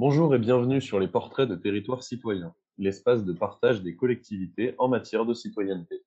Bonjour 0.00 0.32
et 0.32 0.38
bienvenue 0.38 0.80
sur 0.80 1.00
les 1.00 1.08
portraits 1.08 1.48
de 1.48 1.56
territoires 1.56 2.04
citoyens, 2.04 2.54
l'espace 2.78 3.24
de 3.24 3.32
partage 3.32 3.82
des 3.82 3.96
collectivités 3.96 4.76
en 4.78 4.86
matière 4.86 5.26
de 5.26 5.34
citoyenneté. 5.34 6.04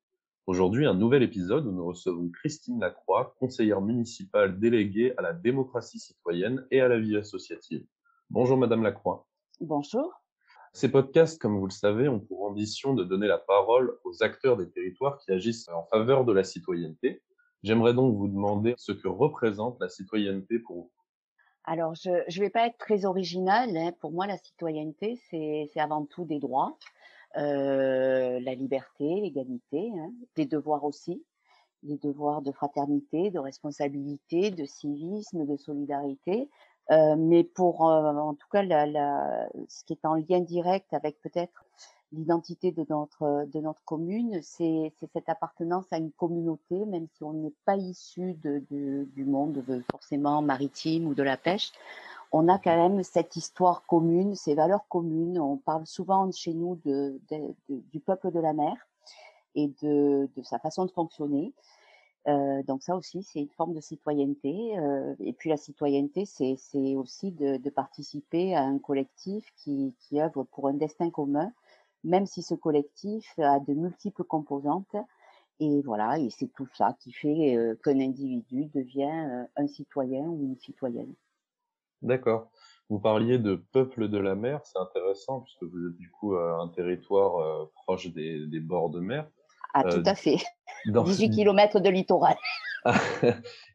Aujourd'hui, 0.48 0.86
un 0.86 0.94
nouvel 0.94 1.24
épisode 1.24 1.68
où 1.68 1.74
nous 1.74 1.86
recevons 1.86 2.30
Christine 2.30 2.80
Lacroix, 2.80 3.36
conseillère 3.38 3.82
municipale 3.82 4.62
déléguée 4.62 5.14
à 5.18 5.22
la 5.22 5.34
démocratie 5.34 6.00
citoyenne 6.00 6.66
et 6.72 6.80
à 6.80 6.88
la 6.88 7.00
vie 7.00 7.18
associative. 7.18 7.86
Bonjour 8.30 8.56
Madame 8.56 8.82
Lacroix. 8.82 9.28
Bonjour. 9.60 10.14
Ces 10.72 10.90
podcasts, 10.90 11.42
comme 11.42 11.60
vous 11.60 11.68
le 11.68 11.74
savez, 11.74 12.08
ont 12.08 12.22
pour 12.22 12.46
ambition 12.46 12.94
de 12.94 13.04
donner 13.04 13.28
la 13.28 13.40
parole 13.40 13.98
aux 14.06 14.24
acteurs 14.24 14.56
des 14.56 14.70
territoires 14.70 15.18
qui 15.18 15.34
agissent 15.34 15.68
en 15.68 15.84
faveur 15.84 16.24
de 16.24 16.32
la 16.32 16.46
citoyenneté. 16.46 17.22
J'aimerais 17.62 17.94
donc 17.94 18.16
vous 18.16 18.30
demander 18.30 18.74
ce 18.78 18.94
que 18.94 19.10
représente 19.10 19.82
la 19.82 19.90
citoyenneté 19.90 20.60
pour 20.60 20.76
vous. 20.78 20.92
Alors, 21.64 21.94
je 21.96 22.10
ne 22.10 22.40
vais 22.40 22.50
pas 22.50 22.68
être 22.68 22.78
très 22.78 23.06
originale. 23.06 23.76
Hein. 23.78 23.92
Pour 24.00 24.12
moi, 24.12 24.28
la 24.28 24.38
citoyenneté, 24.38 25.20
c'est 25.30 25.70
avant 25.80 26.06
tout 26.06 26.26
des 26.26 26.40
droits, 26.40 26.78
euh, 27.38 28.40
la 28.40 28.56
liberté, 28.56 29.22
l'égalité, 29.22 29.92
hein, 29.96 30.12
des 30.36 30.46
devoirs 30.46 30.84
aussi, 30.84 31.24
les 31.84 31.98
devoirs 31.98 32.42
de 32.42 32.52
fraternité, 32.52 33.32
de 33.32 33.40
responsabilité, 33.40 34.52
de 34.52 34.66
civisme, 34.66 35.46
de 35.46 35.56
solidarité. 35.56 36.50
Euh, 36.92 37.16
mais 37.16 37.44
pour, 37.44 37.88
euh, 37.90 38.14
en 38.16 38.34
tout 38.34 38.48
cas, 38.52 38.64
la, 38.64 38.86
la, 38.86 39.48
ce 39.68 39.84
qui 39.86 39.94
est 39.94 40.06
en 40.06 40.16
lien 40.16 40.42
direct 40.42 40.94
avec 40.94 41.22
peut-être 41.22 41.64
l'identité 42.12 42.72
de 42.72 42.86
notre, 42.90 43.46
de 43.52 43.60
notre 43.60 43.84
commune, 43.84 44.40
c'est 44.42 44.92
cette 45.14 45.30
appartenance 45.30 45.86
à 45.92 45.98
une 45.98 46.12
communauté, 46.12 46.86
même 46.86 47.08
si 47.14 47.24
on 47.24 47.34
n'est 47.34 47.54
pas 47.66 47.78
issu 47.78 48.34
de, 48.44 48.64
de, 48.70 49.08
du 49.14 49.26
monde 49.26 49.64
forcément 49.90 50.42
maritime 50.42 51.08
ou 51.08 51.14
de 51.14 51.24
la 51.24 51.38
pêche. 51.38 51.72
On 52.32 52.48
a 52.48 52.58
quand 52.58 52.76
même 52.76 53.04
cette 53.04 53.36
histoire 53.36 53.86
commune, 53.86 54.36
ces 54.36 54.56
valeurs 54.56 54.88
communes. 54.88 55.38
On 55.40 55.58
parle 55.58 55.86
souvent 55.86 56.32
chez 56.32 56.54
nous 56.54 56.80
de, 56.86 57.20
du 57.70 58.00
peuple 58.00 58.32
de 58.32 58.40
la 58.40 58.54
mer 58.54 58.74
et 59.56 59.70
de, 59.82 60.30
sa 60.44 60.60
façon 60.60 60.86
de 60.86 60.92
fonctionner. 60.92 61.54
Euh, 62.28 62.62
donc 62.64 62.84
ça 62.84 62.96
aussi, 62.96 63.24
c'est 63.24 63.40
une 63.40 63.50
forme 63.50 63.74
de 63.74 63.82
citoyenneté. 63.82 64.78
Euh, 64.78 65.16
et 65.20 65.34
puis 65.34 65.50
la 65.50 65.58
citoyenneté, 65.58 66.26
c'est 66.26 66.96
aussi 66.96 67.32
de, 67.32 67.58
de, 67.58 67.70
participer 67.70 68.56
à 68.56 68.62
un 68.62 68.78
collectif 68.80 69.52
qui, 69.58 69.94
qui 70.00 70.22
œuvre 70.22 70.44
pour 70.44 70.68
un 70.68 70.74
destin 70.74 71.10
commun 71.10 71.52
même 72.04 72.26
si 72.26 72.42
ce 72.42 72.56
collectif 72.56 73.38
a 73.40 73.60
de 73.60 73.74
multiples 73.74 74.24
composantes. 74.24 74.96
Et 75.60 75.82
voilà, 75.84 76.18
et 76.18 76.30
c'est 76.32 76.52
tout 76.56 76.68
ça 76.74 76.96
qui 77.00 77.12
fait 77.12 77.56
euh, 77.56 77.76
qu'un 77.84 78.00
individu 78.00 78.66
devient 78.74 79.28
euh, 79.30 79.44
un 79.56 79.68
citoyen 79.68 80.24
ou 80.24 80.44
une 80.44 80.58
citoyenne. 80.58 81.14
D'accord. 82.02 82.50
Vous 82.90 83.00
parliez 83.00 83.38
de 83.38 83.56
peuple 83.72 84.10
de 84.10 84.18
la 84.18 84.34
mer, 84.34 84.62
c'est 84.64 84.80
intéressant 84.80 85.42
puisque 85.42 85.64
vous 85.64 85.88
êtes 85.88 85.98
du 85.98 86.10
coup 86.10 86.36
un 86.36 86.68
territoire 86.70 87.38
euh, 87.38 87.66
proche 87.76 88.08
des, 88.08 88.48
des, 88.48 88.60
bords 88.60 88.90
de 88.90 89.00
mer. 89.00 89.30
Ah, 89.74 89.84
tout 89.84 90.04
à 90.06 90.16
fait. 90.16 90.38
Dans... 90.88 91.04
18 91.06 91.30
km 91.30 91.80
de 91.80 91.90
littoral. 91.90 92.36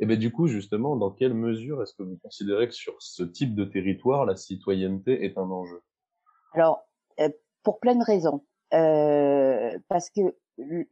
et 0.00 0.06
bien 0.06 0.16
du 0.16 0.32
coup, 0.32 0.48
justement, 0.48 0.97
dans 0.97 1.12
quelle 1.12 1.34
mesure 1.34 1.82
est-ce 1.82 1.94
que 1.94 2.02
vous 2.02 2.19
considérez 2.20 2.66
que 2.66 2.74
sur 2.74 2.97
ce 2.98 3.22
type 3.22 3.54
de 3.54 3.64
territoire, 3.64 4.27
la 4.27 4.34
citoyenneté 4.34 5.24
est 5.24 5.38
un 5.38 5.48
enjeu? 5.48 5.82
Alors, 6.52 6.86
pour 7.67 7.81
plein 7.81 7.97
de 7.97 8.05
raisons. 8.05 8.45
Euh, 8.75 9.77
parce 9.89 10.09
que 10.11 10.36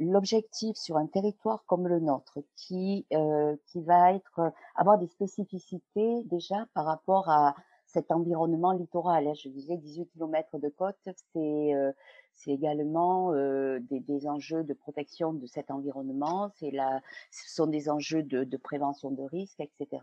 l'objectif 0.00 0.76
sur 0.76 0.96
un 0.96 1.06
territoire 1.06 1.64
comme 1.66 1.86
le 1.86 2.00
nôtre, 2.00 2.40
qui 2.56 3.06
euh, 3.12 3.54
qui 3.66 3.80
va 3.80 4.12
être 4.12 4.52
avoir 4.74 4.98
des 4.98 5.06
spécificités 5.06 6.24
déjà 6.24 6.66
par 6.74 6.84
rapport 6.84 7.28
à 7.30 7.54
cet 7.86 8.10
environnement 8.10 8.72
littoral. 8.72 9.28
Hein. 9.28 9.34
Je 9.34 9.48
disais 9.48 9.76
18 9.76 10.06
km 10.14 10.58
de 10.58 10.68
côte, 10.68 10.96
c'est 11.04 11.74
euh, 11.74 11.92
c'est 12.34 12.50
également 12.50 13.32
euh, 13.32 13.78
des, 13.78 14.00
des, 14.00 14.26
enjeux 14.26 14.64
de 14.64 14.74
protection 14.74 15.32
de 15.32 15.46
cet 15.46 15.70
environnement. 15.70 16.50
C'est 16.58 16.72
la, 16.72 17.00
ce 17.30 17.54
sont 17.54 17.68
des 17.68 17.88
enjeux 17.88 18.24
de, 18.24 18.42
de 18.42 18.56
prévention 18.56 19.12
de 19.12 19.22
risques, 19.22 19.60
etc., 19.60 20.02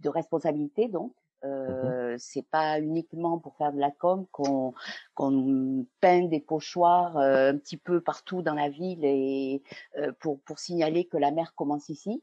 de 0.00 0.08
responsabilité 0.10 0.88
donc 0.88 1.14
euh, 1.44 2.14
c'est 2.18 2.46
pas 2.46 2.78
uniquement 2.80 3.38
pour 3.38 3.56
faire 3.56 3.72
de 3.72 3.80
la 3.80 3.90
com 3.90 4.26
qu'on 4.30 4.74
qu'on 5.14 5.86
peint 6.00 6.26
des 6.26 6.40
pochoirs 6.40 7.16
euh, 7.16 7.50
un 7.52 7.58
petit 7.58 7.76
peu 7.76 8.00
partout 8.00 8.42
dans 8.42 8.54
la 8.54 8.68
ville 8.68 9.04
et 9.04 9.62
euh, 9.98 10.12
pour 10.20 10.40
pour 10.40 10.58
signaler 10.58 11.06
que 11.06 11.16
la 11.16 11.32
mer 11.32 11.54
commence 11.54 11.88
ici. 11.88 12.22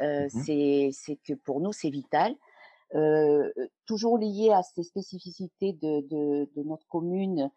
Euh, 0.00 0.26
mmh 0.26 0.28
C'est 0.30 0.90
c'est 0.92 1.16
que 1.16 1.34
pour 1.34 1.60
nous 1.60 1.72
c'est 1.72 1.90
vital. 1.90 2.34
Euh, 2.94 3.52
toujours 3.86 4.18
lié 4.18 4.50
à 4.52 4.62
ces 4.62 4.82
spécificités 4.82 5.72
de, 5.72 6.00
de, 6.08 6.48
de 6.54 6.62
notre 6.62 6.86
commune, 6.86 7.50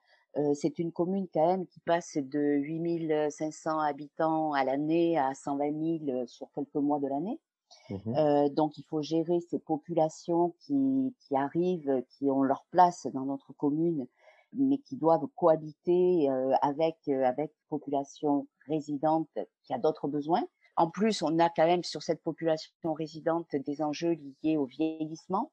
c'est 0.53 0.78
une 0.78 0.91
commune 0.91 1.28
quand 1.34 1.47
même 1.47 1.66
qui 1.66 1.79
passe 1.79 2.18
de 2.18 2.39
8500 2.39 3.79
habitants 3.79 4.53
à 4.53 4.63
l'année 4.63 5.18
à 5.18 5.34
120 5.34 6.06
000 6.06 6.28
sur 6.28 6.51
quelques 6.53 6.75
mois 6.75 7.00
de 7.00 7.07
l'année. 7.07 7.39
Mmh 7.90 8.16
euh, 8.18 8.50
donc, 8.50 8.78
il 8.78 8.84
faut 8.84 9.02
gérer 9.02 9.40
ces 9.50 9.59
populations 9.59 10.53
qui, 10.59 11.16
qui, 11.20 11.36
arrivent, 11.36 12.03
qui 12.09 12.30
ont 12.30 12.44
leur 12.44 12.66
place 12.72 13.08
dans 13.14 13.25
notre 13.25 13.53
commune, 13.53 14.08
mais 14.53 14.78
qui 14.80 14.96
doivent 14.96 15.28
cohabiter 15.36 16.30
euh, 16.30 16.53
avec 16.62 16.98
euh, 17.08 17.24
avec 17.24 17.52
population 17.70 18.48
résidente 18.68 19.30
qui 19.64 19.74
a 19.74 19.78
d'autres 19.78 20.08
besoins. 20.08 20.44
En 20.75 20.90
plus, 20.90 21.22
on 21.22 21.40
a 21.40 21.50
quand 21.50 21.66
même 21.66 21.84
sur 21.84 22.03
cette 22.03 22.22
population 22.22 22.94
résidente 22.94 23.48
des 23.56 23.81
enjeux 23.81 24.18
liés 24.44 24.58
au 24.58 24.66
vieillissement, 24.66 25.52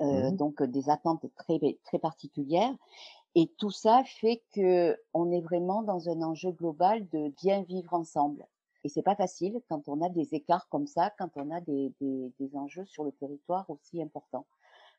euh, 0.00 0.30
mmh 0.30 0.36
donc 0.36 0.62
des 0.62 0.90
attentes 0.90 1.26
très 1.36 1.58
très 1.84 1.98
particulières. 1.98 2.74
Et 3.34 3.52
tout 3.58 3.70
ça 3.70 4.02
fait 4.04 4.42
que 4.54 4.96
on 5.14 5.30
est 5.30 5.40
vraiment 5.40 5.82
dans 5.82 6.08
un 6.08 6.22
enjeu 6.22 6.50
global 6.50 7.08
de 7.08 7.28
bien 7.42 7.62
vivre 7.62 7.94
ensemble. 7.94 8.46
Et 8.88 8.90
c'est 8.90 9.02
pas 9.02 9.16
facile 9.16 9.60
quand 9.68 9.86
on 9.86 10.00
a 10.00 10.08
des 10.08 10.34
écarts 10.34 10.66
comme 10.70 10.86
ça, 10.86 11.12
quand 11.18 11.28
on 11.36 11.50
a 11.50 11.60
des, 11.60 11.92
des, 12.00 12.32
des 12.40 12.56
enjeux 12.56 12.86
sur 12.86 13.04
le 13.04 13.12
territoire 13.12 13.68
aussi 13.68 14.00
importants. 14.00 14.46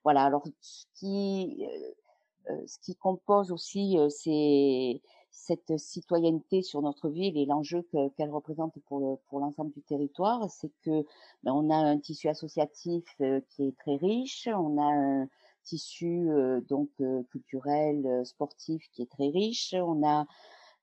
Voilà. 0.04 0.26
Alors, 0.26 0.44
ce 0.62 0.86
qui, 0.94 1.66
euh, 1.68 2.52
euh 2.52 2.68
ce 2.68 2.78
qui 2.78 2.96
compose 2.96 3.52
aussi 3.52 3.98
euh, 3.98 4.08
c'est 4.10 5.02
cette 5.32 5.76
citoyenneté 5.80 6.62
sur 6.62 6.84
notre 6.84 7.10
ville 7.10 7.36
et 7.36 7.48
l'enjeu 7.48 7.82
qu'elle 8.16 8.30
représente 8.30 8.76
pour, 8.86 9.20
pour 9.28 9.40
l'ensemble 9.40 9.72
du 9.72 9.82
territoire, 9.82 10.48
c'est 10.52 10.72
que 10.84 11.04
ben, 11.42 11.54
on 11.54 11.72
a 11.72 11.76
un 11.76 11.98
tissu 11.98 12.28
associatif 12.30 13.06
euh, 13.22 13.42
qui 13.50 13.70
est 13.70 13.78
très 13.80 13.96
riche, 13.96 14.48
on 14.54 14.78
a 14.78 14.86
un 14.86 15.28
tissu 15.64 16.30
donc 16.68 16.90
culturel, 17.32 18.22
sportif 18.24 18.88
qui 18.92 19.02
est 19.02 19.12
très 19.12 19.30
riche, 19.30 19.74
on 19.74 20.08
a 20.08 20.28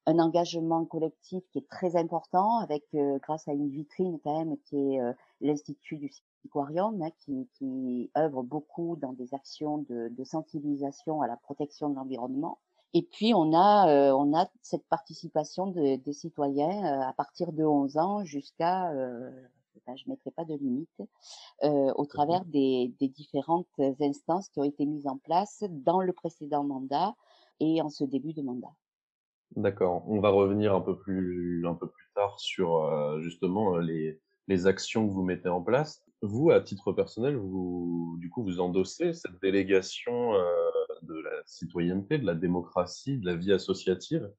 un 0.07 0.19
engagement 0.21 0.85
collectif 0.85 1.43
qui 1.51 1.59
est 1.59 1.69
très 1.69 1.97
important 1.97 2.59
avec 2.61 2.85
euh, 2.95 3.19
grâce 3.19 3.49
à 3.49 3.53
une 3.53 3.69
vitrine 3.69 4.19
quand 4.23 4.39
même 4.39 4.57
qui 4.65 4.77
est 4.77 5.01
euh, 5.01 5.13
l'institut 5.41 5.97
du 5.97 6.11
Aquarium 6.45 7.03
hein, 7.03 7.11
qui, 7.19 7.49
qui, 7.55 8.11
œuvre 8.17 8.45
beaucoup 8.45 8.97
dans 8.97 9.13
des 9.13 9.35
actions 9.35 9.79
de, 9.79 10.09
de 10.09 10.25
sensibilisation 10.25 11.23
à 11.23 11.27
la 11.27 11.37
protection 11.37 11.89
de 11.91 11.97
l'environnement. 11.97 12.59
Et 12.95 13.03
puis 13.03 13.35
on 13.35 13.53
a 13.53 13.89
euh, 13.89 14.13
on 14.13 14.33
a 14.33 14.49
cette 14.63 14.87
participation 14.87 15.67
de, 15.67 15.97
des 15.97 16.13
citoyens 16.13 16.85
à 17.03 17.13
partir 17.13 17.53
de 17.53 17.65
11 17.65 17.97
ans 17.97 18.25
jusqu'à 18.25 18.93
je 18.93 20.03
ne 20.07 20.11
mettrai 20.11 20.31
pas 20.31 20.45
de 20.45 20.55
limite, 20.55 21.03
au 21.63 22.07
travers 22.07 22.45
des, 22.45 22.93
des 22.99 23.09
différentes 23.09 23.69
instances 24.01 24.49
qui 24.49 24.59
ont 24.59 24.65
été 24.65 24.85
mises 24.85 25.07
en 25.07 25.17
place 25.17 25.63
dans 25.69 26.01
le 26.01 26.13
précédent 26.13 26.65
mandat 26.65 27.15
et 27.61 27.81
en 27.83 27.89
ce 27.89 28.03
début 28.03 28.33
de 28.33 28.43
mandat. 28.43 28.75
D'accord. 29.55 30.05
On 30.09 30.21
va 30.21 30.31
revenir 30.31 30.75
un 30.75 30.81
peu 30.81 30.99
plus, 30.99 31.65
un 31.67 31.75
peu 31.75 31.89
plus 31.89 32.11
tard 32.15 32.39
sur 32.39 32.85
euh, 32.85 33.21
justement 33.21 33.79
les, 33.79 34.21
les 34.49 34.67
actions 34.67 35.07
que 35.09 35.13
vous 35.13 35.23
mettez 35.23 35.49
en 35.49 35.63
place. 35.63 36.03
Vous, 36.23 36.51
à 36.51 36.61
titre 36.61 36.93
personnel, 36.93 37.37
vous, 37.37 38.17
du 38.19 38.29
coup, 38.29 38.43
vous 38.43 38.61
endossez 38.61 39.13
cette 39.15 39.41
délégation 39.41 40.35
euh, 40.35 40.43
de 41.03 41.15
la 41.15 41.43
citoyenneté, 41.47 42.19
de 42.19 42.27
la 42.27 42.35
démocratie, 42.35 43.19
de 43.19 43.27
la 43.27 43.37
vie 43.37 43.53
associative. 43.53 44.31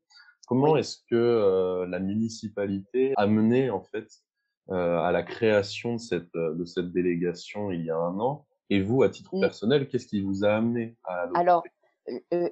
Comment 0.48 0.78
est-ce 0.78 0.98
que 1.10 1.16
euh, 1.16 1.86
la 1.88 2.00
municipalité 2.00 3.14
a 3.18 3.28
mené 3.28 3.70
en 3.70 3.82
fait 3.82 4.08
à 4.70 5.14
la 5.14 5.24
création 5.24 5.94
de 5.94 5.98
cette, 5.98 6.34
de 6.34 6.66
cette 6.66 6.92
délégation 6.92 7.72
il 7.72 7.86
y 7.86 7.90
a 7.90 7.96
un 7.96 8.20
an? 8.20 8.46
Et 8.70 8.82
vous, 8.82 9.04
à 9.04 9.10
titre 9.10 9.40
personnel, 9.40 9.88
qu'est-ce 9.88 10.08
qui 10.08 10.22
vous 10.22 10.44
a 10.44 10.50
amené 10.50 10.98
à 11.06 11.30
Alors, 11.36 11.64
euh, 11.66 11.70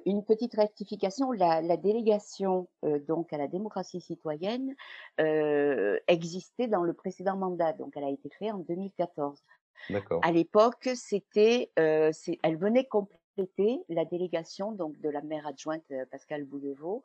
une 0.04 0.24
petite 0.24 0.54
rectification, 0.54 1.32
la, 1.32 1.62
la 1.62 1.76
délégation 1.76 2.68
euh, 2.84 2.98
donc 2.98 3.32
à 3.32 3.38
la 3.38 3.48
démocratie 3.48 4.00
citoyenne 4.00 4.74
euh, 5.20 5.98
existait 6.08 6.68
dans 6.68 6.82
le 6.82 6.92
précédent 6.92 7.36
mandat, 7.36 7.72
donc 7.72 7.96
elle 7.96 8.04
a 8.04 8.10
été 8.10 8.28
créée 8.28 8.52
en 8.52 8.58
2014. 8.58 9.42
D'accord. 9.90 10.20
À 10.24 10.32
l'époque, 10.32 10.88
c'était, 10.94 11.70
euh, 11.78 12.10
elle 12.42 12.56
venait 12.56 12.84
compléter 12.84 13.82
la 13.88 14.04
délégation 14.04 14.72
donc 14.72 14.98
de 15.00 15.10
la 15.10 15.20
maire 15.20 15.46
adjointe 15.46 15.84
Pascal 16.10 16.44
Bouillevaux, 16.44 17.04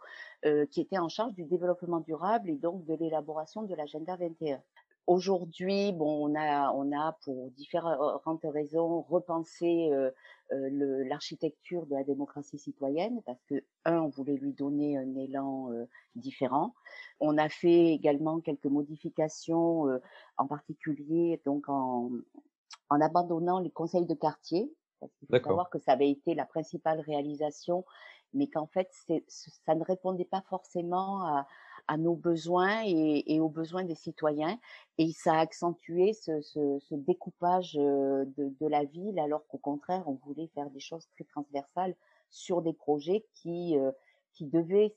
qui 0.72 0.80
était 0.80 0.98
en 0.98 1.10
charge 1.10 1.34
du 1.34 1.44
développement 1.44 2.00
durable 2.00 2.50
et 2.50 2.56
donc 2.56 2.86
de 2.86 2.94
l'élaboration 2.94 3.64
de 3.64 3.76
l'agenda 3.76 4.16
21 4.16 4.62
Aujourd'hui, 5.08 5.92
bon, 5.92 6.30
on 6.30 6.36
a, 6.40 6.72
on 6.72 6.98
a 6.98 7.18
pour 7.26 7.50
différentes 7.52 8.46
raisons 8.46 9.02
repensé 9.02 9.90
euh, 10.52 10.70
euh, 10.70 11.04
l'architecture 11.06 11.86
de 11.86 11.96
la 11.96 12.04
démocratie 12.04 12.58
citoyenne 12.58 13.22
parce 13.26 13.44
que 13.46 13.64
un, 13.86 14.00
on 14.02 14.10
voulait 14.10 14.36
lui 14.36 14.54
donner 14.54 14.98
un 14.98 15.16
élan 15.16 15.72
euh, 15.72 15.86
différent. 16.16 16.74
On 17.20 17.38
a 17.38 17.50
fait 17.50 17.94
également 17.94 18.42
quelques 18.42 18.66
modifications, 18.66 19.86
en 20.38 20.48
particulier 20.48 21.42
donc 21.46 21.70
en, 21.70 22.12
en 22.90 23.02
abandonnant 23.02 23.60
les 23.60 23.72
conseils 23.72 24.06
de 24.06 24.16
quartier. 24.16 24.74
Parce 25.00 25.12
qu'il 25.14 25.28
faut 25.30 25.44
savoir 25.44 25.70
que 25.70 25.80
ça 25.80 25.94
avait 25.94 26.12
été 26.12 26.36
la 26.36 26.46
principale 26.46 27.00
réalisation, 27.00 27.86
mais 28.34 28.48
qu'en 28.48 28.68
fait, 28.68 28.90
ça 29.28 29.76
ne 29.76 29.84
répondait 29.84 30.26
pas 30.26 30.44
forcément 30.48 31.26
à, 31.26 31.48
à 31.92 31.98
nos 31.98 32.16
besoins 32.16 32.84
et, 32.86 33.42
aux 33.42 33.50
besoins 33.50 33.84
des 33.84 33.96
citoyens. 33.96 34.58
Et 34.98 35.12
ça 35.12 35.34
a 35.34 35.40
accentué 35.40 36.14
ce, 36.14 36.96
découpage 36.96 37.78
euh, 37.78 38.24
de, 38.38 38.68
la 38.68 38.86
ville, 38.86 39.20
alors 39.20 39.46
qu'au 39.48 39.58
contraire, 39.58 40.04
on 40.08 40.14
voulait 40.26 40.48
faire 40.56 40.70
des 40.70 40.80
choses 40.80 41.06
très 41.10 41.26
transversales 41.26 41.94
sur 42.30 42.62
des 42.62 42.72
projets 42.72 43.26
qui, 43.34 43.78
euh, 43.78 43.92
qui 44.32 44.46
devaient 44.46 44.96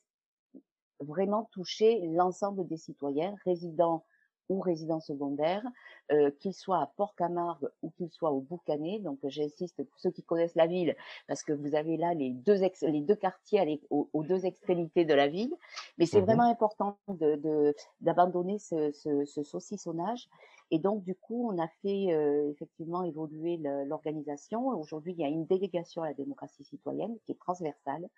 vraiment 1.00 1.48
toucher 1.50 2.00
l'ensemble 2.12 2.64
des 2.68 2.76
citoyens, 2.76 3.34
résidents 3.44 4.04
ou 4.48 4.60
résidents 4.60 5.00
secondaires, 5.00 5.64
euh, 6.12 6.30
qu'ils 6.40 6.54
soient 6.54 6.80
à 6.80 6.92
Port-Camargue 6.96 7.68
ou 7.82 7.90
qu'ils 7.90 8.10
soient 8.10 8.32
au 8.32 8.40
Boucanet. 8.40 8.98
Donc, 8.98 9.18
j'insiste 9.24 9.82
pour 9.82 9.98
ceux 9.98 10.10
qui 10.10 10.22
connaissent 10.22 10.54
la 10.54 10.66
ville, 10.66 10.94
parce 11.26 11.42
que 11.42 11.52
vous 11.52 11.74
avez 11.74 11.96
là 11.96 12.14
les 12.14 12.30
deux, 12.30 12.60
les 12.82 13.00
deux 13.00 13.14
quartiers 13.14 13.80
aux, 13.90 14.08
deux 14.22 14.46
extrémités 14.46 15.04
de 15.04 15.14
la 15.14 15.28
ville. 15.28 15.54
Mais 15.98 16.06
c'est 16.06 16.20
mmh 16.20 16.24
vraiment 16.24 16.50
important 16.50 16.98
de, 17.08 17.74
d'abandonner 18.00 18.58
ce, 18.58 18.90
ce, 18.92 19.42
saucissonnage. 19.42 20.28
Et 20.70 20.78
donc, 20.78 21.04
du 21.04 21.14
coup, 21.14 21.50
on 21.50 21.62
a 21.62 21.68
fait 21.82 22.12
euh, 22.12 22.50
effectivement 22.50 23.02
évoluer 23.02 23.58
l'organisation. 23.86 24.68
Aujourd'hui, 24.68 25.12
il 25.12 25.20
y 25.20 25.24
a 25.24 25.28
une 25.28 25.46
délégation 25.46 26.02
à 26.02 26.08
la 26.08 26.14
démocratie 26.14 26.64
citoyenne 26.64 27.16
qui 27.24 27.32
est 27.32 27.38
transversale, 27.38 28.08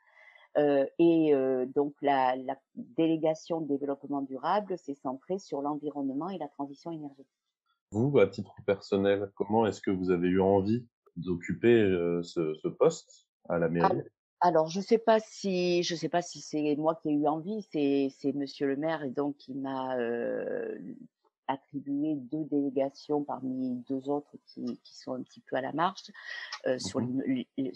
euh, 0.56 0.86
et 0.98 1.34
euh, 1.34 1.66
donc 1.66 1.94
la, 2.02 2.36
la, 2.36 2.56
délégation 2.74 3.60
de 3.60 3.66
développement 3.66 4.22
durable 4.22 4.76
s'est 4.78 4.94
centrée 4.94 5.38
sur 5.38 5.62
l'environnement 5.62 6.28
et 6.30 6.38
la 6.38 6.48
transition 6.48 6.92
énergétique. 6.92 7.26
Vous, 7.92 8.18
à 8.18 8.26
titre 8.26 8.54
personnel, 8.66 9.30
comment 9.34 9.66
est-ce 9.66 9.80
que 9.80 9.90
vous 9.90 10.10
avez 10.10 10.28
eu 10.28 10.40
envie 10.40 10.86
d'occuper 11.16 11.72
euh, 11.72 12.22
ce, 12.22 12.54
ce, 12.54 12.68
poste 12.68 13.26
à 13.48 13.58
la 13.58 13.68
mairie? 13.68 14.02
alors, 14.40 14.68
je 14.68 14.80
sais 14.80 14.98
pas 14.98 15.18
si 15.20 15.82
je 15.82 15.94
sais 15.94 16.10
pas 16.10 16.20
si 16.20 16.40
c'est 16.40 16.76
moi 16.76 16.94
qui 16.96 17.08
ai 17.08 17.12
eu 17.12 17.26
envie, 17.26 17.62
c'est 17.72 18.08
c'est 18.18 18.32
Monsieur 18.32 18.66
le 18.66 18.76
Maire 18.76 19.02
et 19.02 19.10
donc 19.10 19.36
qui 19.38 19.54
m'a 19.54 19.96
attribué 21.48 22.14
deux 22.16 22.44
délégations 22.44 23.24
parmi 23.24 23.76
deux 23.88 24.08
autres 24.08 24.36
qui, 24.46 24.80
qui 24.82 24.96
sont 24.96 25.14
un 25.14 25.22
petit 25.22 25.40
peu 25.40 25.56
à 25.56 25.60
la 25.60 25.72
marge 25.72 26.12
euh, 26.66 26.78
sur 26.78 27.00
mmh 27.00 27.22
les, 27.56 27.72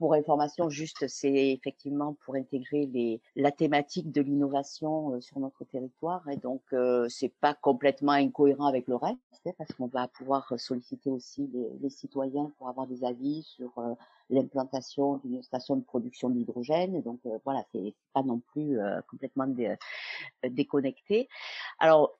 pour 0.00 0.14
information, 0.14 0.70
juste, 0.70 1.06
c'est 1.08 1.50
effectivement 1.52 2.16
pour 2.24 2.34
intégrer 2.34 2.86
les, 2.86 3.20
la 3.36 3.52
thématique 3.52 4.10
de 4.10 4.22
l'innovation 4.22 5.12
euh, 5.12 5.20
sur 5.20 5.38
notre 5.40 5.62
territoire. 5.66 6.26
Et 6.30 6.38
donc, 6.38 6.62
euh, 6.72 7.06
c'est 7.10 7.28
pas 7.28 7.52
complètement 7.52 8.12
incohérent 8.12 8.64
avec 8.64 8.88
le 8.88 8.96
reste, 8.96 9.18
hein, 9.44 9.50
parce 9.58 9.70
qu'on 9.74 9.88
va 9.88 10.08
pouvoir 10.08 10.54
solliciter 10.56 11.10
aussi 11.10 11.50
les, 11.52 11.68
les, 11.82 11.90
citoyens 11.90 12.50
pour 12.56 12.70
avoir 12.70 12.86
des 12.86 13.04
avis 13.04 13.42
sur 13.42 13.76
euh, 13.76 13.92
l'implantation 14.30 15.18
d'une 15.22 15.42
station 15.42 15.76
de 15.76 15.82
production 15.82 16.30
d'hydrogène. 16.30 17.02
Donc, 17.02 17.20
euh, 17.26 17.38
voilà, 17.44 17.62
c'est 17.70 17.94
pas 18.14 18.22
non 18.22 18.40
plus 18.40 18.78
complètement 19.10 19.46
déconnecté. 20.48 21.28
Alors, 21.78 22.18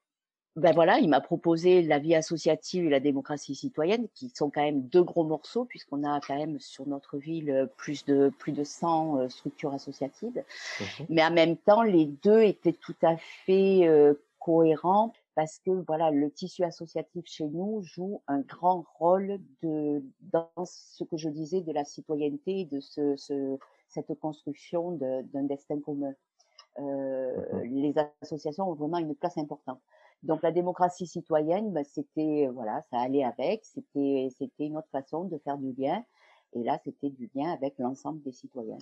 ben 0.56 0.72
voilà, 0.74 0.98
il 0.98 1.08
m'a 1.08 1.20
proposé 1.20 1.82
la 1.82 1.98
vie 1.98 2.14
associative 2.14 2.84
et 2.84 2.90
la 2.90 2.98
démocratie 2.98 3.54
citoyenne, 3.54 4.08
qui 4.14 4.30
sont 4.34 4.50
quand 4.50 4.62
même 4.62 4.82
deux 4.82 5.04
gros 5.04 5.24
morceaux, 5.24 5.64
puisqu'on 5.64 6.02
a 6.02 6.20
quand 6.20 6.36
même 6.36 6.58
sur 6.58 6.88
notre 6.88 7.18
ville 7.18 7.50
euh, 7.50 7.66
plus 7.66 8.04
de 8.04 8.32
plus 8.38 8.52
de 8.52 8.64
100 8.64 9.16
euh, 9.16 9.28
structures 9.28 9.72
associatives. 9.72 10.42
Mmh 10.80 11.04
Mais 11.08 11.24
en 11.24 11.30
même 11.30 11.56
temps, 11.56 11.82
les 11.82 12.06
deux 12.06 12.42
étaient 12.42 12.72
tout 12.72 12.96
à 13.02 13.16
fait 13.16 13.86
euh, 13.86 14.14
cohérents 14.40 15.12
parce 15.36 15.60
que 15.60 15.70
voilà, 15.86 16.10
le 16.10 16.30
tissu 16.30 16.64
associatif 16.64 17.24
chez 17.26 17.46
nous 17.46 17.82
joue 17.82 18.20
un 18.26 18.40
grand 18.40 18.84
rôle 18.98 19.38
de 19.62 20.02
dans 20.32 20.50
ce 20.64 21.04
que 21.04 21.16
je 21.16 21.28
disais 21.28 21.60
de 21.60 21.72
la 21.72 21.84
citoyenneté, 21.84 22.64
de 22.64 22.80
ce, 22.80 23.16
ce 23.16 23.56
cette 23.88 24.12
construction 24.18 24.92
d'un 24.92 25.42
destin 25.44 25.80
commun. 25.80 26.12
Euh, 26.78 27.36
mmh 27.36 27.62
les 27.64 27.94
associations 28.22 28.68
ont 28.68 28.74
vraiment 28.74 28.98
une 28.98 29.14
place 29.14 29.38
importante. 29.38 29.80
Donc 30.22 30.42
la 30.42 30.52
démocratie 30.52 31.06
citoyenne, 31.06 31.72
bah, 31.72 31.84
c'était 31.84 32.46
euh, 32.46 32.52
voilà, 32.52 32.82
ça 32.90 32.98
allait 33.00 33.24
avec, 33.24 33.64
c'était 33.64 34.28
c'était 34.36 34.66
une 34.66 34.76
autre 34.76 34.88
façon 34.92 35.24
de 35.24 35.38
faire 35.38 35.56
du 35.58 35.72
lien. 35.72 36.04
Et 36.52 36.62
là, 36.64 36.78
c'était 36.84 37.10
du 37.10 37.30
lien 37.34 37.52
avec 37.52 37.74
l'ensemble 37.78 38.20
des 38.22 38.32
citoyens. 38.32 38.78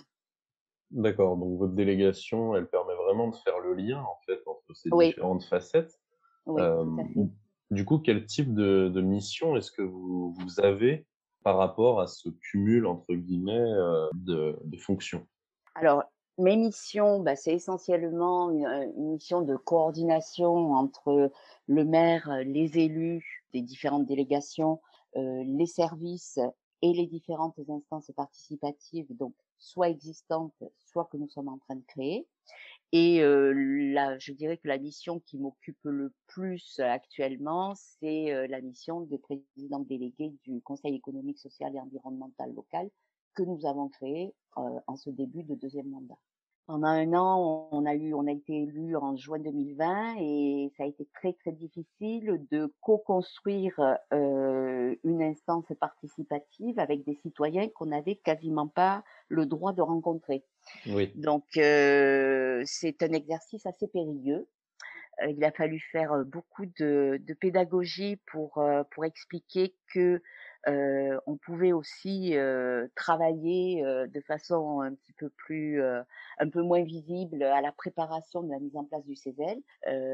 D'accord. 0.90 1.36
Donc 1.36 1.58
votre 1.58 1.74
délégation, 1.74 2.56
elle 2.56 2.66
permet 2.66 2.94
vraiment 2.94 3.28
de 3.28 3.36
faire 3.36 3.58
le 3.58 3.74
lien 3.74 4.00
en 4.00 4.16
fait 4.24 4.40
entre 4.46 4.74
ces 4.74 4.88
différentes 4.90 5.44
facettes. 5.44 6.00
Oui, 6.46 6.62
euh, 6.62 6.86
Du 7.70 7.84
coup, 7.84 7.98
quel 7.98 8.24
type 8.24 8.54
de, 8.54 8.88
de 8.88 9.00
mission 9.02 9.54
est-ce 9.54 9.70
que 9.70 9.82
vous, 9.82 10.32
vous 10.32 10.60
avez 10.60 11.06
par 11.44 11.58
rapport 11.58 12.00
à 12.00 12.06
ce 12.06 12.30
cumul 12.30 12.86
entre 12.86 13.14
guillemets 13.14 13.52
euh, 13.52 14.08
de, 14.14 14.58
de 14.64 14.76
fonctions? 14.78 15.26
Alors 15.74 16.02
mes 16.38 16.56
missions, 16.56 17.20
bah, 17.20 17.36
c'est 17.36 17.52
essentiellement 17.52 18.50
une, 18.50 19.12
mission 19.12 19.42
de 19.42 19.56
coordination 19.56 20.72
entre 20.72 21.32
le 21.66 21.84
maire, 21.84 22.30
les 22.44 22.78
élus 22.78 23.44
des 23.52 23.62
différentes 23.62 24.06
délégations, 24.06 24.80
euh, 25.16 25.42
les 25.44 25.66
services 25.66 26.38
et 26.82 26.92
les 26.92 27.06
différentes 27.06 27.58
instances 27.68 28.12
participatives, 28.14 29.06
donc 29.16 29.34
soit 29.58 29.88
existantes, 29.88 30.62
soit 30.78 31.08
que 31.10 31.16
nous 31.16 31.28
sommes 31.28 31.48
en 31.48 31.58
train 31.58 31.74
de 31.74 31.84
créer. 31.88 32.26
Et 32.92 33.20
euh, 33.22 33.52
là, 33.92 34.16
je 34.18 34.32
dirais 34.32 34.58
que 34.58 34.68
la 34.68 34.78
mission 34.78 35.20
qui 35.20 35.38
m'occupe 35.38 35.78
le 35.82 36.12
plus 36.28 36.78
actuellement, 36.78 37.74
c'est 37.74 38.32
euh, 38.32 38.46
la 38.46 38.60
mission 38.60 39.00
de 39.00 39.16
président 39.16 39.80
délégué 39.80 40.32
du 40.44 40.60
Conseil 40.62 40.94
économique, 40.94 41.38
social 41.38 41.74
et 41.74 41.80
environnemental 41.80 42.54
local 42.54 42.88
que 43.34 43.42
nous 43.42 43.66
avons 43.66 43.88
créé 43.88 44.34
en 44.56 44.96
ce 44.96 45.10
début 45.10 45.44
de 45.44 45.54
deuxième 45.54 45.90
mandat. 45.90 46.18
Pendant 46.68 46.88
un 46.88 47.14
an, 47.14 47.70
on 47.72 47.86
a 47.86 47.94
eu, 47.94 48.12
on 48.12 48.26
a 48.26 48.30
été 48.30 48.64
élu 48.64 48.94
en 48.94 49.16
juin 49.16 49.38
2020 49.38 50.16
et 50.18 50.70
ça 50.76 50.82
a 50.82 50.86
été 50.86 51.08
très 51.14 51.32
très 51.32 51.50
difficile 51.50 52.44
de 52.50 52.70
co-construire 52.82 53.80
euh, 54.12 54.94
une 55.02 55.22
instance 55.22 55.64
participative 55.80 56.78
avec 56.78 57.06
des 57.06 57.14
citoyens 57.22 57.70
qu'on 57.70 57.86
n'avait 57.86 58.16
quasiment 58.16 58.68
pas 58.68 59.02
le 59.28 59.46
droit 59.46 59.72
de 59.72 59.80
rencontrer. 59.80 60.44
Oui. 60.88 61.10
Donc 61.14 61.46
euh, 61.56 62.62
c'est 62.66 63.02
un 63.02 63.12
exercice 63.12 63.64
assez 63.64 63.88
périlleux. 63.88 64.46
Euh, 65.22 65.30
il 65.30 65.42
a 65.44 65.52
fallu 65.52 65.80
faire 65.90 66.22
beaucoup 66.26 66.66
de, 66.78 67.18
de 67.26 67.32
pédagogie 67.32 68.18
pour 68.30 68.62
pour 68.90 69.06
expliquer 69.06 69.74
que 69.94 70.20
euh, 70.66 71.18
on 71.26 71.36
pouvait 71.36 71.72
aussi 71.72 72.36
euh, 72.36 72.88
travailler 72.96 73.84
euh, 73.84 74.06
de 74.08 74.20
façon 74.20 74.80
un 74.80 74.92
petit 74.94 75.12
peu 75.12 75.28
plus, 75.30 75.80
un 75.82 76.48
peu 76.48 76.62
moins 76.62 76.82
visible 76.82 77.42
à 77.42 77.60
la 77.60 77.72
préparation 77.72 78.42
de 78.42 78.50
la 78.50 78.58
mise 78.58 78.76
en 78.76 78.84
place 78.84 79.04
du 79.04 79.14
CESEL. 79.14 79.60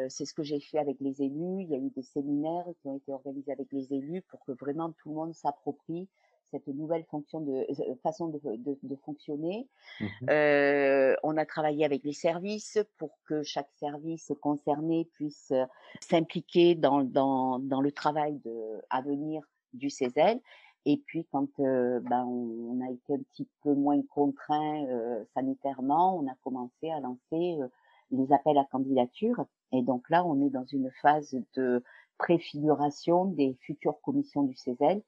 c'est 0.09 0.25
ce 0.25 0.35
que 0.35 0.43
j'ai 0.43 0.61
fait 0.61 0.79
avec 0.79 0.97
les 1.01 1.23
élus. 1.23 1.63
Il 1.63 1.69
y 1.71 1.75
a 1.75 1.79
eu 1.79 1.91
des 1.91 2.03
séminaires 2.03 2.67
qui 2.81 2.89
ont 2.89 2.97
été 2.97 3.13
organisés 3.13 3.53
avec 3.53 3.69
les 3.73 3.93
élus 3.93 4.23
pour 4.23 4.45
que 4.45 4.53
vraiment 4.53 4.93
tout 4.93 5.11
le 5.11 5.15
monde 5.15 5.35
s'approprie 5.35 6.09
cette 6.51 6.69
nouvelle 6.69 7.05
fonction 7.05 7.41
de 7.41 7.67
façon 8.03 8.29
de, 8.29 8.41
de, 8.45 8.97
fonctionner. 9.05 9.67
Mmh 10.01 11.17
on 11.23 11.37
a 11.37 11.47
travaillé 11.47 11.85
avec 11.85 12.05
les 12.05 12.13
services 12.13 12.79
pour 12.99 13.19
que 13.27 13.43
chaque 13.43 13.71
service 13.81 14.33
concerné 14.41 15.09
puisse 15.15 15.53
s'impliquer 16.01 16.75
dans, 16.75 17.03
dans, 17.03 17.59
dans 17.59 17.81
le 17.81 17.91
travail 17.91 18.39
de, 18.45 18.81
à 18.91 19.01
venir 19.01 19.43
du 19.75 19.91
CESEL. 19.91 20.41
Et 20.87 20.99
puis 21.07 21.27
quand 21.33 21.49
euh, 21.61 22.01
ben, 22.01 22.25
on, 22.25 22.81
a 22.87 22.91
été 22.91 23.15
un 23.15 23.23
petit 23.33 23.49
peu 23.63 23.75
moins 23.75 24.01
contraint 24.03 24.85
euh, 24.87 25.25
sanitairement, 25.35 26.19
on 26.19 26.27
a 26.29 26.35
commencé 26.43 26.91
à 26.91 27.01
lancer 27.01 27.59
euh, 27.61 27.69
les 28.11 28.33
appels 28.33 28.59
à 28.59 28.65
candidature. 28.71 29.47
Et 29.73 29.83
donc 29.83 30.09
là, 30.11 30.25
on 30.25 30.47
est 30.47 30.51
dans 30.51 30.67
une 30.67 30.91
phase 31.01 31.37
de 31.57 31.83
préfiguration 32.19 33.25
des 33.25 33.57
futures 33.61 34.01
commissions 34.03 34.43
du 34.43 34.55
CESEL 34.55 35.03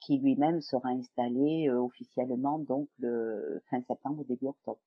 qui 0.00 0.18
lui-même 0.18 0.60
sera 0.60 0.88
installé 0.90 1.68
officiellement 1.70 2.60
donc 2.60 2.88
le 3.00 3.60
fin 3.68 3.82
septembre 3.82 4.24
début 4.28 4.46
octobre. 4.46 4.80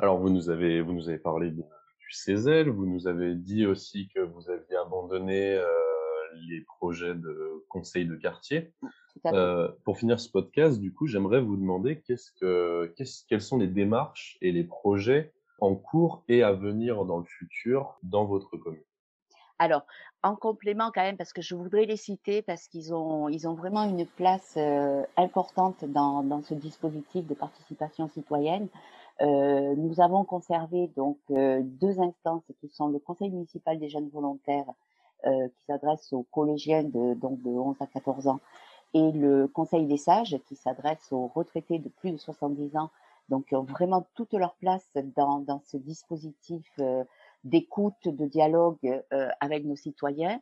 Alors 0.00 0.18
vous 0.18 0.28
nous 0.28 0.50
avez 0.50 0.82
vous 0.82 0.92
nous 0.92 1.08
avez 1.08 1.18
parlé 1.18 1.52
du 1.52 1.62
CESEL, 2.10 2.68
vous 2.68 2.86
nous 2.86 3.06
avez 3.06 3.34
dit 3.34 3.64
aussi 3.64 4.08
que 4.08 4.20
vous 4.20 4.50
aviez 4.50 4.76
abandonné 4.76 5.60
les 6.48 6.60
projets 6.62 7.14
de 7.14 7.64
conseil 7.68 8.06
de 8.06 8.16
quartier. 8.16 8.72
Euh, 9.26 9.68
pour 9.84 9.98
finir 9.98 10.20
ce 10.20 10.30
podcast, 10.30 10.80
du 10.80 10.92
coup, 10.92 11.06
j'aimerais 11.06 11.40
vous 11.40 11.56
demander 11.56 12.00
qu'est-ce 12.00 12.30
que, 12.32 12.94
quelles 13.28 13.42
sont 13.42 13.58
les 13.58 13.66
démarches 13.66 14.36
et 14.40 14.52
les 14.52 14.64
projets 14.64 15.32
en 15.60 15.74
cours 15.74 16.22
et 16.28 16.42
à 16.42 16.52
venir 16.52 17.04
dans 17.04 17.18
le 17.18 17.24
futur 17.24 17.98
dans 18.02 18.24
votre 18.24 18.56
commune? 18.56 18.82
Alors, 19.58 19.86
en 20.22 20.36
complément 20.36 20.90
quand 20.94 21.02
même, 21.02 21.16
parce 21.16 21.32
que 21.32 21.40
je 21.40 21.54
voudrais 21.54 21.86
les 21.86 21.96
citer, 21.96 22.42
parce 22.42 22.68
qu'ils 22.68 22.92
ont, 22.92 23.28
ils 23.28 23.48
ont 23.48 23.54
vraiment 23.54 23.84
une 23.84 24.06
place 24.06 24.54
euh, 24.58 25.02
importante 25.16 25.84
dans, 25.84 26.22
dans 26.22 26.42
ce 26.42 26.52
dispositif 26.52 27.26
de 27.26 27.34
participation 27.34 28.08
citoyenne. 28.08 28.68
Euh, 29.22 29.74
nous 29.76 30.00
avons 30.00 30.24
conservé 30.24 30.90
donc 30.94 31.18
euh, 31.30 31.60
deux 31.62 32.00
instances 32.00 32.44
qui 32.60 32.68
sont 32.68 32.88
le 32.88 32.98
Conseil 32.98 33.30
municipal 33.30 33.78
des 33.78 33.88
jeunes 33.88 34.10
volontaires 34.10 34.66
qui 35.24 35.64
s'adresse 35.66 36.12
aux 36.12 36.24
collégiens 36.30 36.84
de, 36.84 37.14
donc 37.14 37.42
de 37.42 37.50
11 37.50 37.76
à 37.80 37.86
14 37.86 38.28
ans 38.28 38.40
et 38.96 39.12
le 39.12 39.46
Conseil 39.46 39.86
des 39.86 39.98
sages 39.98 40.38
qui 40.46 40.56
s'adresse 40.56 41.12
aux 41.12 41.26
retraités 41.26 41.78
de 41.78 41.88
plus 41.88 42.12
de 42.12 42.16
70 42.16 42.76
ans, 42.76 42.90
donc 43.28 43.46
qui 43.46 43.54
ont 43.54 43.64
vraiment 43.64 44.06
toute 44.14 44.32
leur 44.32 44.54
place 44.54 44.88
dans, 45.16 45.40
dans 45.40 45.60
ce 45.66 45.76
dispositif 45.76 46.64
euh, 46.78 47.04
d'écoute, 47.44 47.94
de 48.04 48.26
dialogue 48.26 49.02
euh, 49.12 49.28
avec 49.40 49.64
nos 49.64 49.76
citoyens. 49.76 50.40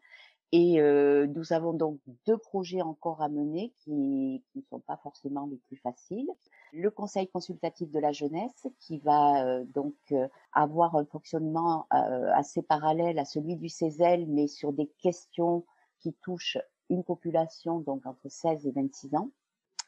Et 0.57 0.81
euh, 0.81 1.27
nous 1.27 1.53
avons 1.53 1.73
donc 1.73 1.99
deux 2.29 2.39
projets 2.39 2.81
encore 2.81 3.21
à 3.23 3.29
mener 3.29 3.73
qui, 3.79 4.41
ne 4.55 4.63
sont 4.71 4.79
pas 4.79 4.97
forcément 4.99 5.49
les 5.51 5.57
plus 5.57 5.77
faciles. 5.77 6.31
Le 6.73 6.93
Conseil 6.93 7.27
consultatif 7.27 7.91
de 7.91 7.99
la 7.99 8.13
jeunesse 8.13 8.69
qui 8.79 8.99
va 8.99 9.45
euh, 9.45 9.65
donc 9.65 9.97
euh, 10.13 10.29
avoir 10.53 10.95
un 10.95 11.07
fonctionnement 11.07 11.89
assez 11.91 12.63
parallèle 12.63 13.19
à 13.19 13.25
celui 13.25 13.57
du 13.57 13.69
CESEL, 13.69 14.29
mais 14.29 14.47
sur 14.47 14.73
des 14.73 14.87
questions 15.03 15.65
qui 15.99 16.13
touchent 16.23 16.59
une 16.89 17.03
population 17.03 17.81
donc 17.81 18.07
entre 18.07 18.29
16 18.29 18.65
et 18.69 18.71
26 18.71 19.17
ans. 19.17 19.31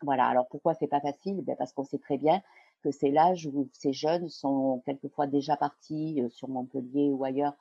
Voilà. 0.02 0.26
Alors 0.26 0.48
pourquoi 0.48 0.74
c'est 0.74 0.88
pas 0.88 1.00
facile? 1.00 1.42
Ben 1.42 1.54
Parce 1.56 1.72
qu'on 1.72 1.84
sait 1.84 1.98
très 1.98 2.18
bien 2.18 2.42
que 2.82 2.90
c'est 2.90 3.12
l'âge 3.12 3.46
où 3.46 3.68
ces 3.72 3.92
jeunes 3.92 4.28
sont 4.28 4.82
quelquefois 4.84 5.28
déjà 5.28 5.56
partis 5.56 6.24
sur 6.30 6.48
Montpellier 6.48 7.12
ou 7.12 7.22
ailleurs 7.22 7.54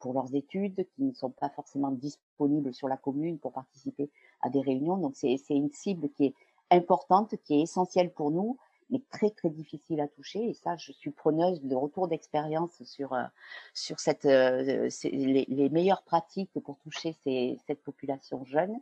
pour 0.00 0.12
leurs 0.12 0.34
études, 0.34 0.86
qui 0.94 1.02
ne 1.02 1.12
sont 1.12 1.30
pas 1.30 1.48
forcément 1.50 1.90
disponibles 1.90 2.74
sur 2.74 2.88
la 2.88 2.96
commune 2.96 3.38
pour 3.38 3.52
participer 3.52 4.10
à 4.40 4.50
des 4.50 4.60
réunions. 4.60 4.96
Donc 4.96 5.16
c'est 5.16 5.38
une 5.50 5.70
cible 5.70 6.10
qui 6.10 6.26
est 6.26 6.34
importante, 6.70 7.34
qui 7.44 7.54
est 7.54 7.62
essentielle 7.62 8.12
pour 8.12 8.30
nous, 8.30 8.58
mais 8.92 9.02
très 9.10 9.30
très 9.30 9.50
difficile 9.50 10.00
à 10.00 10.08
toucher. 10.08 10.50
Et 10.50 10.54
ça, 10.54 10.76
je 10.76 10.92
suis 10.92 11.10
preneuse 11.10 11.62
de 11.62 11.74
retour 11.74 12.08
d'expérience 12.08 12.82
sur 12.84 13.14
euh, 13.14 13.24
sur 13.74 13.98
cette 13.98 14.26
euh, 14.26 14.88
les, 15.04 15.46
les, 15.48 15.68
meilleures 15.70 16.02
pratiques 16.02 16.50
pour 16.62 16.78
toucher 16.78 17.16
ces, 17.24 17.58
cette 17.66 17.82
population 17.82 18.44
jeune. 18.44 18.76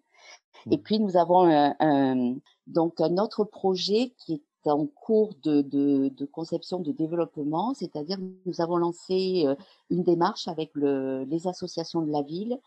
Et 0.70 0.76
mmh. 0.76 0.82
puis 0.82 0.98
nous 0.98 1.16
avons 1.16 1.44
un, 1.48 1.76
un, 1.78 2.36
donc 2.66 3.00
un 3.00 3.16
autre 3.18 3.44
projet 3.44 4.12
qui 4.18 4.34
est 4.34 4.42
en 4.66 4.86
cours 4.86 5.34
de, 5.42 5.62
de, 5.62 6.08
de 6.08 6.26
conception, 6.26 6.80
de 6.80 6.92
développement, 6.92 7.74
c'est-à-dire 7.74 8.18
nous 8.44 8.60
avons 8.60 8.76
lancé 8.76 9.44
euh, 9.46 9.54
une 9.88 10.02
démarche 10.02 10.48
avec 10.48 10.70
le, 10.74 11.24
les 11.24 11.46
associations 11.46 12.02
de 12.02 12.10
la 12.10 12.22
ville, 12.22 12.58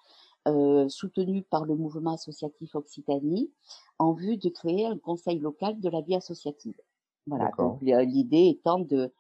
euh, 0.48 0.90
soutenues 0.90 1.44
par 1.44 1.66
le 1.66 1.76
mouvement 1.76 2.14
associatif 2.14 2.76
Occitanie, 2.76 3.52
en 4.00 4.14
vue 4.14 4.38
de 4.38 4.50
créer 4.50 4.86
un 4.86 4.98
conseil 4.98 5.40
local 5.40 5.80
de 5.80 5.90
la 5.90 6.02
vie 6.02 6.16
associative. 6.16 6.76
Voilà, 7.28 7.52
donc 7.58 7.80
l'idée 7.82 8.48
étant 8.48 8.80
de, 8.80 9.14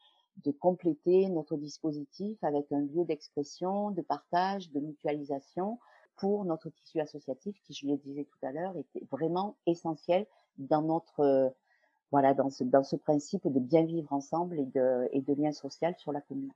de 0.43 0.51
compléter 0.51 1.29
notre 1.29 1.55
dispositif 1.55 2.43
avec 2.43 2.71
un 2.71 2.81
lieu 2.81 3.05
d'expression, 3.05 3.91
de 3.91 4.01
partage, 4.01 4.71
de 4.71 4.81
mutualisation 4.81 5.79
pour 6.17 6.43
notre 6.43 6.69
tissu 6.69 6.99
associatif 6.99 7.55
qui, 7.63 7.73
je 7.73 7.87
le 7.87 7.97
disais 7.97 8.25
tout 8.25 8.45
à 8.45 8.51
l'heure, 8.51 8.75
était 8.77 9.05
vraiment 9.09 9.55
essentiel 9.65 10.27
dans 10.57 10.81
notre 10.81 11.53
voilà, 12.13 12.35
dans 12.35 12.51
ce, 12.51 12.63
dans 12.63 12.83
ce 12.83 12.95
principe 12.95 13.41
de 13.51 13.59
bien 13.59 13.85
vivre 13.85 14.13
ensemble 14.13 14.59
et 14.59 14.67
de, 14.67 15.09
et 15.13 15.21
de 15.21 15.33
lien 15.33 15.51
social 15.51 15.95
sur 15.97 16.11
la 16.11 16.21
commune. 16.21 16.51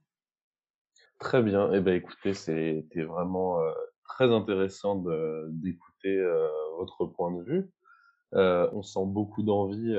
Très 1.18 1.42
bien. 1.42 1.74
Eh 1.74 1.80
ben, 1.80 1.96
écoutez, 1.96 2.36
c'était 2.36 3.02
vraiment 3.02 3.60
euh, 3.60 3.72
très 4.08 4.32
intéressant 4.32 5.04
d'écouter 5.50 6.16
euh, 6.16 6.48
votre 6.78 7.08
point 7.08 7.32
de 7.32 7.42
vue. 7.42 7.72
Euh, 8.36 8.70
on 8.72 8.84
sent 8.84 9.08
beaucoup 9.08 9.42
d'envie 9.42 9.96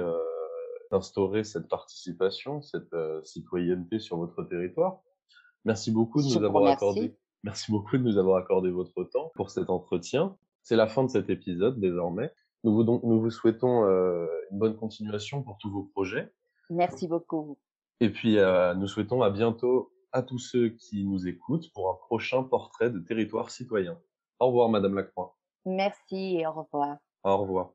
d'instaurer 0.92 1.42
cette 1.42 1.66
participation, 1.66 2.62
cette 2.62 2.94
citoyenneté 3.24 3.98
sur 3.98 4.16
votre 4.16 4.44
territoire. 4.44 5.00
Merci 5.64 5.90
beaucoup 5.90 6.22
de 6.22 6.38
nous 6.38 6.44
avoir 6.44 6.66
accordé. 6.70 7.16
Merci 7.42 7.72
beaucoup 7.72 7.98
de 7.98 8.04
nous 8.04 8.16
avoir 8.16 8.36
accordé 8.36 8.70
votre 8.70 9.02
temps 9.02 9.32
pour 9.34 9.50
cet 9.50 9.70
entretien. 9.70 10.36
C'est 10.62 10.76
la 10.76 10.86
fin 10.86 11.02
de 11.02 11.10
cet 11.10 11.30
épisode 11.30 11.80
désormais. 11.80 12.32
Nous 12.64 12.74
vous, 12.74 12.84
donc, 12.84 13.02
nous 13.04 13.20
vous 13.20 13.30
souhaitons 13.30 13.84
euh, 13.84 14.26
une 14.50 14.58
bonne 14.58 14.76
continuation 14.76 15.42
pour 15.42 15.58
tous 15.58 15.70
vos 15.70 15.84
projets. 15.84 16.32
Merci 16.70 17.08
beaucoup. 17.08 17.58
Et 18.00 18.10
puis, 18.10 18.38
euh, 18.38 18.74
nous 18.74 18.86
souhaitons 18.86 19.22
à 19.22 19.30
bientôt 19.30 19.92
à 20.12 20.22
tous 20.22 20.38
ceux 20.38 20.70
qui 20.70 21.04
nous 21.04 21.26
écoutent 21.26 21.72
pour 21.72 21.90
un 21.90 21.94
prochain 21.94 22.42
portrait 22.42 22.90
de 22.90 22.98
territoire 22.98 23.50
citoyen. 23.50 23.98
Au 24.40 24.46
revoir, 24.48 24.68
Madame 24.68 24.94
Lacroix. 24.94 25.36
Merci 25.66 26.38
et 26.38 26.46
au 26.46 26.52
revoir. 26.52 26.96
Au 27.24 27.38
revoir. 27.38 27.72